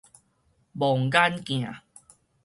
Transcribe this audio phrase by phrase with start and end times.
[0.79, 1.67] 望眼鏡